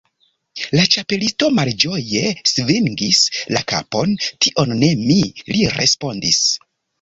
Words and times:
La 0.77 0.85
Ĉapelisto 0.93 1.49
malĝoje 1.57 2.23
svingis 2.53 3.19
la 3.57 3.61
kapon. 3.73 4.17
"Tion 4.47 4.75
ne 4.81 4.91
mi," 5.03 5.19
li 5.53 5.63
respondis. 5.77 6.43